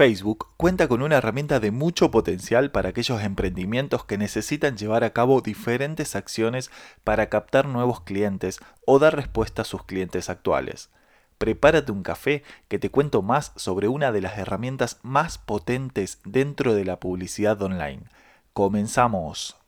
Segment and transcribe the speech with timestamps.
[0.00, 5.10] Facebook cuenta con una herramienta de mucho potencial para aquellos emprendimientos que necesitan llevar a
[5.10, 6.70] cabo diferentes acciones
[7.04, 10.88] para captar nuevos clientes o dar respuesta a sus clientes actuales.
[11.36, 16.74] Prepárate un café que te cuento más sobre una de las herramientas más potentes dentro
[16.74, 18.04] de la publicidad online.
[18.54, 19.59] Comenzamos.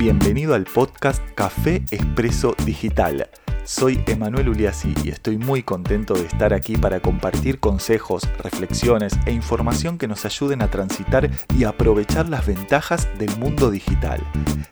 [0.00, 3.28] Bienvenido al podcast Café Expreso Digital.
[3.64, 9.32] Soy Emanuel Uliassi y estoy muy contento de estar aquí para compartir consejos, reflexiones e
[9.32, 14.22] información que nos ayuden a transitar y aprovechar las ventajas del mundo digital.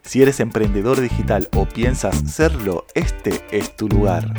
[0.01, 4.33] Si eres emprendedor digital o piensas serlo, este es tu lugar.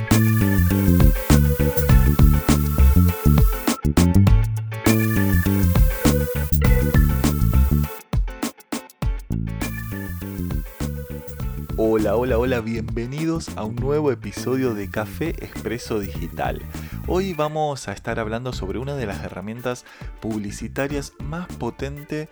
[12.10, 16.60] Hola, hola, hola, bienvenidos a un nuevo episodio de Café Expreso Digital.
[17.06, 19.86] Hoy vamos a estar hablando sobre una de las herramientas
[20.20, 22.28] publicitarias más potente,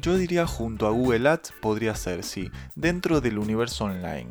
[0.00, 4.28] yo diría junto a Google Ads podría ser, sí, dentro del universo online.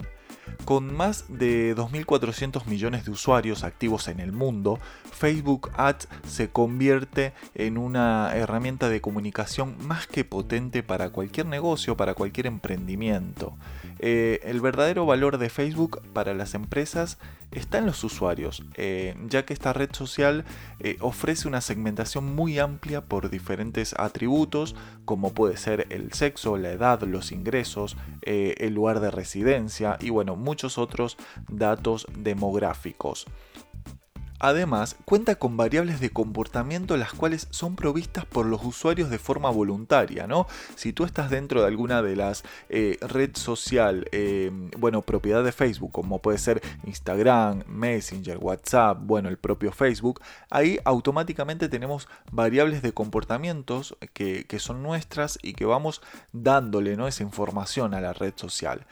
[0.63, 4.79] Con más de 2.400 millones de usuarios activos en el mundo,
[5.11, 11.97] Facebook Ads se convierte en una herramienta de comunicación más que potente para cualquier negocio,
[11.97, 13.53] para cualquier emprendimiento.
[13.99, 17.17] Eh, el verdadero valor de Facebook para las empresas
[17.51, 20.43] está en los usuarios, eh, ya que esta red social
[20.79, 26.71] eh, ofrece una segmentación muy amplia por diferentes atributos, como puede ser el sexo, la
[26.71, 33.27] edad, los ingresos, el lugar de residencia y bueno, muchos otros datos demográficos.
[34.39, 39.49] Además, cuenta con variables de comportamiento las cuales son provistas por los usuarios de forma
[39.49, 40.45] voluntaria, ¿no?
[40.75, 45.53] Si tú estás dentro de alguna de las eh, red social, eh, bueno, propiedad de
[45.53, 52.81] Facebook, como puede ser Instagram, Messenger, WhatsApp, bueno, el propio Facebook, ahí automáticamente tenemos variables
[52.81, 56.01] de comportamientos que, que son nuestras y que vamos
[56.33, 57.07] dándole, ¿no?
[57.07, 58.85] Esa información a la red social.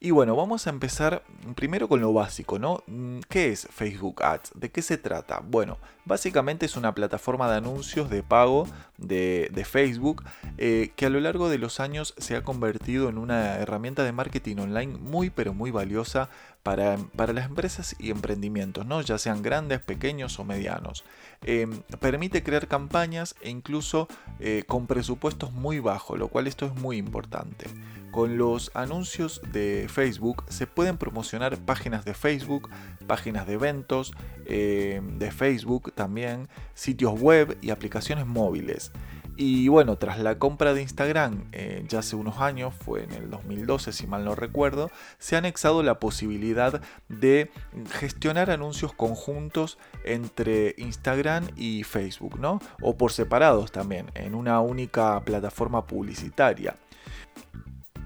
[0.00, 1.24] Y bueno, vamos a empezar
[1.56, 2.84] primero con lo básico, ¿no?
[2.86, 4.52] Mm, ¿Qué es Facebook Ads?
[4.54, 5.40] ¿De qué se trata?
[5.44, 10.22] Bueno, básicamente es una plataforma de anuncios de pago de, Facebook
[10.56, 14.12] eh, que a lo largo de los años se ha convertido en una herramienta de
[14.12, 16.30] marketing online muy pero muy valiosa
[16.68, 19.00] para, las empresas y emprendimientos, ¿no?
[19.00, 21.02] ya sean grandes, pequeños o medianos.
[21.42, 24.06] Em, permite crear campañas e incluso
[24.38, 27.68] eh, con presupuestos muy bajos, lo cual esto es muy importante.
[28.10, 32.68] Con los anuncios de Facebook se pueden promocionar páginas de Facebook,
[33.06, 34.12] páginas de eventos
[34.44, 38.92] eh, de Facebook también, sitios web y aplicaciones móviles.
[39.40, 43.30] Y bueno, tras la compra de Instagram eh, ya hace unos años, fue en el
[43.30, 44.90] 2012 si mal no recuerdo,
[45.20, 47.48] se ha anexado la posibilidad de
[47.88, 52.58] gestionar anuncios conjuntos entre Instagram y Facebook, ¿no?
[52.82, 56.74] O por separados también, en una única plataforma publicitaria.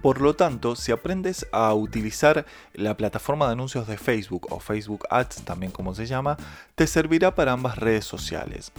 [0.03, 2.45] Por lo tanto, si aprendes a utilizar
[2.75, 6.37] la plataforma de anuncios de Facebook o Facebook Ads, también como se llama,
[6.75, 8.71] te servirá para ambas redes sociales.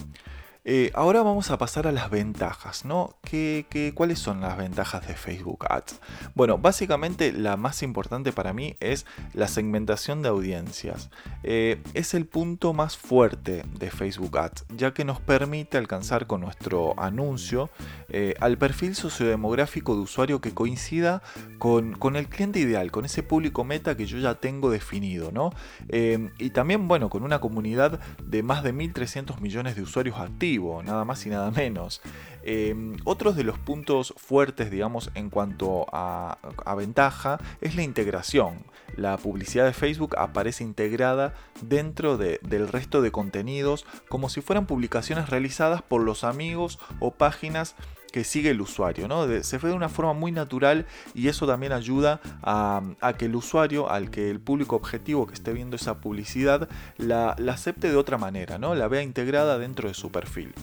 [0.65, 3.17] Eh, ahora vamos a pasar a las ventajas, ¿no?
[3.21, 5.99] ¿Qué, cuáles son las ventajas de Facebook Ads?
[6.35, 11.09] Bueno, básicamente la más importante para mí es la segmentación de audiencias.
[11.43, 16.39] Eh, es el punto más fuerte de Facebook Ads, ya que nos permite alcanzar con
[16.39, 17.69] nuestro anuncio
[18.07, 21.21] eh, al perfil sociodemográfico de usuario que coincida
[21.59, 25.51] con, con, el cliente ideal, con ese público meta que yo ya tengo definido, ¿no?
[25.89, 30.52] y también, bueno, con una comunidad de más de 1.300 millones de usuarios activos
[30.83, 32.01] nada más y nada menos.
[32.43, 36.37] Em, otros de los puntos fuertes, digamos, en cuanto a,
[36.75, 38.65] ventaja, es la integración.
[38.97, 45.29] La publicidad de Facebook aparece integrada dentro del resto de contenidos como si fueran publicaciones
[45.29, 47.75] realizadas por los amigos o páginas
[48.13, 49.09] que sigue el usuario.
[49.09, 49.25] ¿no?
[49.41, 50.85] se ve de una forma muy natural
[51.15, 52.83] y eso también ayuda a,
[53.17, 57.89] que el usuario, al que el público objetivo que esté viendo esa publicidad, la, acepte
[57.89, 58.75] de otra manera, ¿no?
[58.75, 60.53] la vea integrada dentro de su perfil.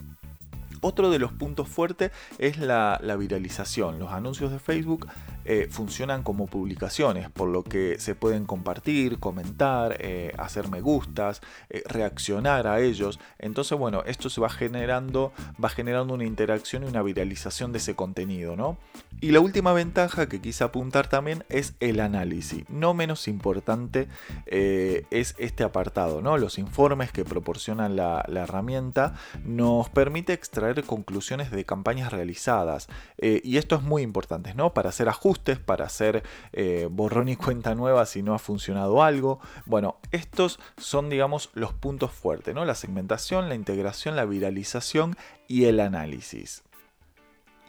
[0.81, 3.99] Otro de los puntos fuertes es la, viralización.
[3.99, 5.09] Los anuncios de Facebook
[5.47, 11.41] eh, funcionan como publicaciones, por lo que se pueden compartir, comentar, eh, hacer me gustas,
[11.71, 13.19] eh, reaccionar a ellos.
[13.39, 15.33] Entonces, bueno, esto se va generando,
[15.63, 18.77] va generando una interacción y una viralización de ese contenido, ¿no?
[19.23, 22.65] Y la última ventaja que quise apuntar también es el análisis.
[22.69, 24.09] No menos importante
[24.47, 26.39] es este apartado, ¿no?
[26.39, 29.15] Los informes que proporciona la, la herramienta
[29.45, 32.89] nos permite extraer conclusiones de campañas realizadas.
[33.19, 34.73] y esto es muy importante, ¿no?
[34.73, 36.23] Para hacer ajustes para hacer
[36.53, 39.41] eh, borrón y cuenta nueva si no ha funcionado algo.
[39.67, 42.65] Bueno, estos son, digamos, los puntos fuertes, ¿no?
[42.65, 45.17] La segmentación, la integración, la viralización
[45.49, 46.63] y el análisis.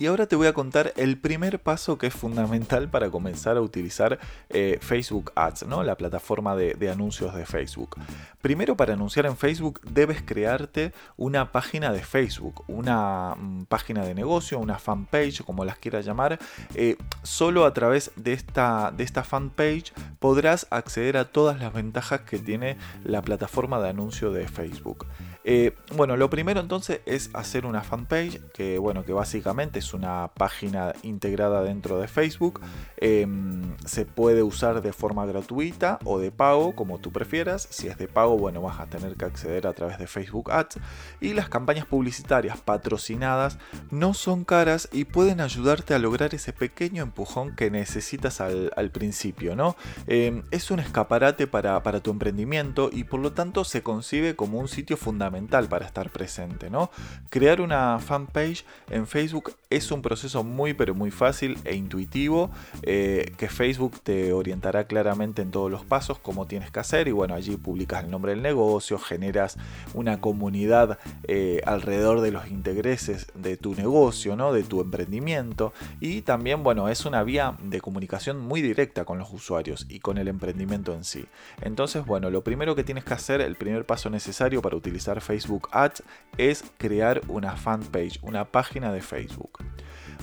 [0.01, 3.61] Y ahora te voy a contar el primer paso que es fundamental para comenzar a
[3.61, 4.17] utilizar
[4.49, 5.83] eh, Facebook Ads, ¿no?
[5.83, 7.97] la plataforma de, anuncios de Facebook.
[8.41, 14.15] Primero, para anunciar en Facebook debes crearte una página de Facebook, una mm, página de
[14.15, 16.39] negocio, una fanpage, como las quieras llamar.
[16.73, 22.21] Eh, solo a través de esta, de esta fanpage podrás acceder a todas las ventajas
[22.21, 25.05] que tiene la plataforma de anuncio de Facebook.
[25.43, 30.29] Eh, bueno, lo primero entonces es hacer una fanpage, que bueno, que básicamente es una
[30.33, 32.61] página integrada dentro de Facebook.
[32.97, 37.67] Em, se puede usar de forma gratuita o de pago, como tú prefieras.
[37.71, 40.79] Si es de pago, bueno, vas a tener que acceder a través de Facebook Ads.
[41.19, 43.57] Y las campañas publicitarias patrocinadas
[43.89, 49.55] no son caras y pueden ayudarte a lograr ese pequeño empujón que necesitas al, principio,
[49.55, 49.77] ¿no?
[50.07, 54.59] Em, es un escaparate para, para tu emprendimiento y por lo tanto se concibe como
[54.59, 55.30] un sitio fundamental
[55.69, 56.91] para estar presente, ¿no?
[57.29, 62.51] Crear una fanpage en Facebook es un proceso muy pero muy fácil e intuitivo
[62.83, 67.11] eh, que Facebook te orientará claramente en todos los pasos cómo tienes que hacer y
[67.11, 69.57] bueno allí publicas el nombre del negocio, generas
[69.93, 74.51] una comunidad eh, alrededor de los intereses de tu negocio, ¿no?
[74.51, 79.31] De tu emprendimiento y también bueno es una vía de comunicación muy directa con los
[79.31, 81.25] usuarios y con el emprendimiento en sí.
[81.61, 85.69] Entonces bueno lo primero que tienes que hacer, el primer paso necesario para utilizar Facebook
[85.71, 86.03] Ads
[86.37, 89.59] es crear una fanpage, una página de Facebook.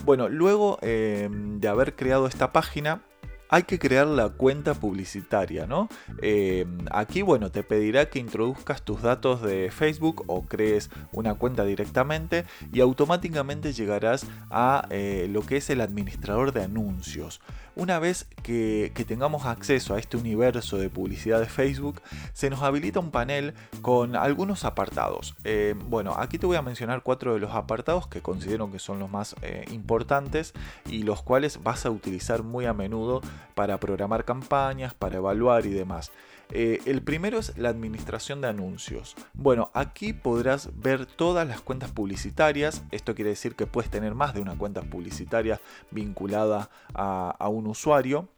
[0.05, 3.03] Bueno, luego em, de haber creado esta página,
[3.49, 5.89] hay que crear la cuenta publicitaria, ¿no?
[6.23, 11.65] Em, aquí, bueno, te pedirá que introduzcas tus datos de Facebook o crees una cuenta
[11.65, 17.41] directamente y automáticamente llegarás a eh, lo que es el administrador de anuncios.
[17.79, 22.03] Una vez que, tengamos acceso a este universo de publicidad de Facebook,
[22.33, 25.37] se nos habilita un panel con algunos apartados.
[25.45, 28.99] Eh, bueno, aquí te voy a mencionar cuatro de los apartados que considero que son
[28.99, 30.55] los más eh, importantes
[30.91, 33.21] y los cuales vas a utilizar muy a menudo
[33.55, 36.11] para programar campañas, para evaluar y demás.
[36.51, 39.17] Eh, el primero es la administración de anuncios.
[39.35, 42.83] Bueno, aquí podrás ver todas las cuentas publicitarias.
[42.91, 47.67] Esto quiere decir que puedes tener más de una cuenta publicitaria vinculada a, a un
[47.67, 48.29] usuario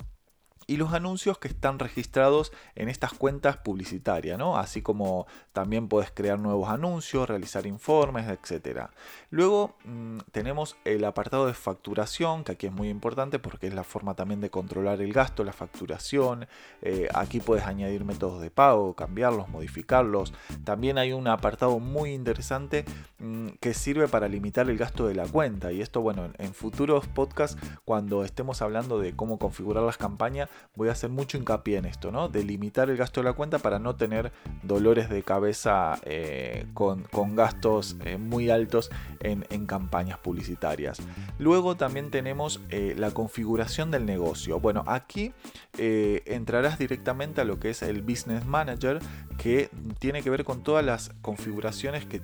[0.71, 4.57] y los anuncios que están registrados en estas cuentas publicitarias, ¿no?
[4.57, 8.83] Así como también puedes crear nuevos anuncios, realizar informes, etc.
[9.31, 13.83] Luego mm, tenemos el apartado de facturación, que aquí es muy importante porque es la
[13.83, 16.47] forma también de controlar el gasto, la facturación.
[16.83, 20.33] Eh, aquí puedes añadir métodos de pago, cambiarlos, modificarlos.
[20.63, 22.85] También hay un apartado muy interesante
[23.19, 25.73] mm, que sirve para limitar el gasto de la cuenta.
[25.73, 30.89] Y esto, bueno, en futuros podcasts, cuando estemos hablando de cómo configurar las campañas, voy
[30.89, 32.29] a hacer mucho hincapié en esto, ¿no?
[32.29, 37.07] De limitar el gasto de la cuenta para no tener dolores de cabeza eh, con,
[37.35, 38.91] gastos eh, muy altos
[39.21, 41.01] en, campañas publicitarias.
[41.39, 44.59] Luego también tenemos eh, la configuración del negocio.
[44.59, 45.33] Bueno, aquí
[45.77, 49.01] entrarás directamente a lo que es el Business Manager,
[49.39, 52.21] que tiene que ver con todas las configuraciones que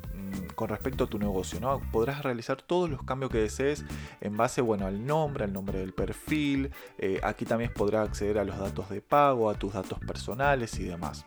[0.54, 1.80] con respecto a tu negocio, ¿no?
[1.92, 3.84] Podrás realizar todos los cambios que desees
[4.20, 6.70] en base, bueno, al nombre, al nombre del perfil.
[6.98, 10.84] Eh, aquí también podrás acceder a los datos de pago, a tus datos personales y
[10.84, 11.26] demás.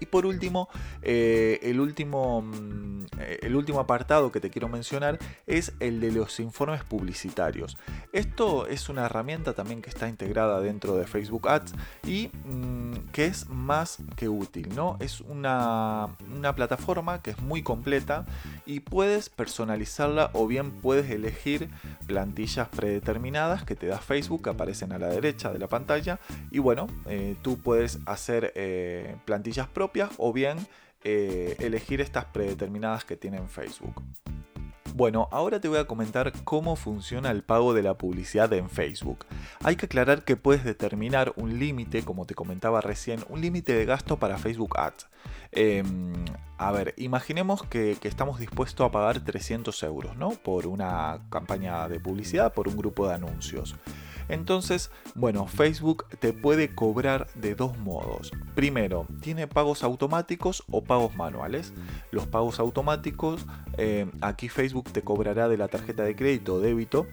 [0.00, 0.68] Y por último,
[1.02, 6.10] eh, el, último mm, eh, el último apartado que te quiero mencionar es el de
[6.10, 7.76] los informes publicitarios.
[8.12, 11.74] Esto es una herramienta también que está integrada dentro de Facebook Ads
[12.06, 14.96] y mm, que es más que útil, ¿no?
[15.00, 18.24] Es una, una plataforma que es muy completa
[18.64, 21.68] y puedes personalizarla o bien puedes elegir
[22.06, 26.18] plantillas predeterminadas que te da Facebook que aparecen a la derecha de la pantalla
[26.50, 28.52] y bueno, eh, tú puedes hacer
[29.24, 30.58] plantillas propias o bien
[31.02, 34.02] eh, elegir estas predeterminadas que tienen Facebook.
[34.94, 39.24] Bueno, ahora te voy a comentar cómo funciona el pago de la publicidad en Facebook.
[39.62, 43.84] Hay que aclarar que puedes determinar un límite, como te comentaba recién, un límite de
[43.84, 45.08] gasto para Facebook Ads.
[45.52, 46.12] Em,
[46.58, 50.30] a ver, imaginemos que, que, estamos dispuestos a pagar 300 euros, ¿no?
[50.30, 53.76] Por una campaña de publicidad, por un grupo de anuncios.
[54.30, 58.30] Entonces, bueno, Facebook te puede cobrar de dos modos.
[58.54, 61.72] Primero, tiene pagos automáticos o pagos manuales.
[62.10, 63.44] Los pagos automáticos,
[63.76, 67.06] eh, aquí Facebook te cobrará de la tarjeta de crédito o débito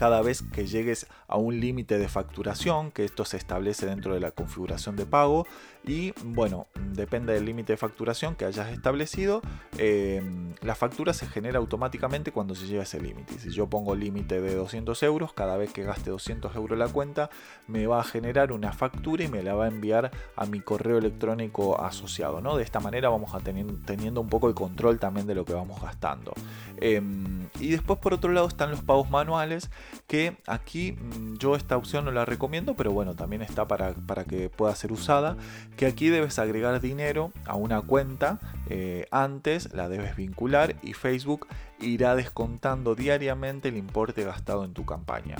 [0.00, 4.20] cada vez que llegues a un límite de facturación, que esto se establece dentro de
[4.20, 5.46] la configuración de pago
[5.86, 9.40] y bueno, depende del límite de facturación que hayas establecido,
[9.78, 13.38] em, la factura se genera automáticamente cuando se llega a ese límite.
[13.38, 17.30] Si yo pongo límite de 200 euros, cada vez que gaste 200 euros la cuenta,
[17.66, 20.98] me va a generar una factura y me la va a enviar a mi correo
[20.98, 22.40] electrónico asociado.
[22.40, 22.56] ¿no?
[22.56, 25.54] De esta manera vamos a tener teniendo un poco el control también de lo que
[25.54, 26.34] vamos gastando.
[26.76, 29.70] Em, y después por otro lado están los pagos manuales,
[30.06, 34.24] que aquí mm, yo esta opción no la recomiendo, pero bueno, también está para, para
[34.24, 35.36] que pueda ser usada
[35.76, 41.46] que aquí debes agregar dinero a una cuenta, eh, antes la debes vincular y Facebook
[41.80, 45.36] irá descontando diariamente el importe gastado en tu campaña.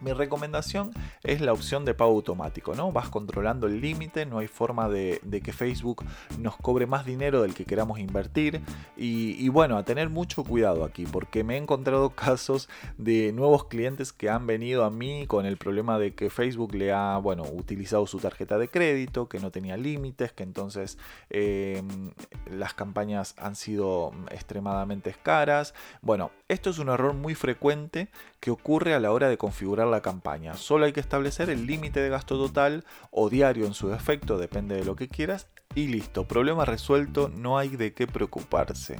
[0.00, 0.92] Mi recomendación
[1.22, 2.90] es la opción de pago automático, ¿no?
[2.90, 6.04] Vas controlando el límite, no hay forma de, que Facebook
[6.38, 8.62] nos cobre más dinero del que queramos invertir.
[8.96, 14.12] Y, bueno, a tener mucho cuidado aquí, porque me he encontrado casos de nuevos clientes
[14.12, 18.06] que han venido a mí con el problema de que Facebook le ha, bueno, utilizado
[18.06, 22.12] su tarjeta de crédito, que no tenía límites, que entonces em,
[22.50, 25.74] las campañas han sido extremadamente caras.
[26.00, 28.08] Bueno, esto es un error muy frecuente
[28.40, 30.54] que ocurre a la hora de configurar la campaña.
[30.54, 34.76] Solo hay que establecer el límite de gasto total o diario en su defecto, depende
[34.76, 38.96] de lo que quieras, y listo, problema resuelto, no hay de qué preocuparse.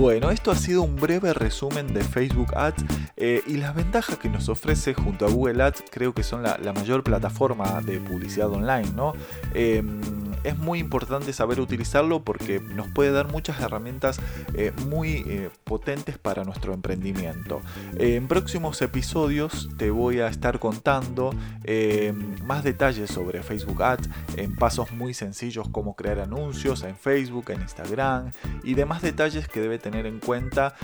[0.00, 2.84] Bueno, esto ha sido un breve resumen de Facebook Ads
[3.18, 6.56] eh, y las ventajas que nos ofrece junto a Google Ads creo que son la,
[6.72, 9.12] mayor plataforma de publicidad online, ¿no?
[9.52, 10.00] Em,
[10.44, 14.20] es muy importante saber utilizarlo porque nos puede dar muchas herramientas
[14.54, 17.60] eh, muy eh, potentes para nuestro emprendimiento.
[17.98, 22.12] en próximos episodios te voy a estar contando eh,
[22.44, 27.62] más detalles sobre Facebook Ads en pasos muy sencillos como crear anuncios en Facebook, en
[27.62, 28.32] Instagram
[28.62, 30.74] y demás detalles que debe tener en cuenta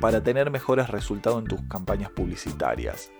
[0.00, 3.10] para tener mejores resultados en tus campañas publicitarias.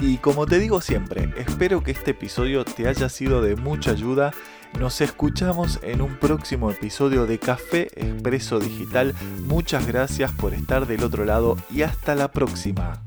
[0.00, 4.32] Y como te digo siempre, espero que este episodio te haya sido de mucha ayuda.
[4.78, 9.14] Nos escuchamos en un próximo episodio de Café Expreso Digital.
[9.46, 13.02] Muchas gracias por estar del otro lado y hasta la próxima.